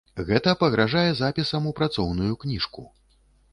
Гэта 0.27 0.53
пагражае 0.61 1.11
запісам 1.19 1.63
ў 1.73 1.77
працоўную 1.81 2.33
кніжку. 2.47 2.81